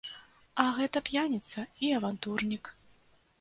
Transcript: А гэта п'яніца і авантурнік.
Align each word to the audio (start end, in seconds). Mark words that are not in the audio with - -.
А 0.63 0.63
гэта 0.77 1.01
п'яніца 1.09 1.67
і 1.89 1.93
авантурнік. 1.99 2.73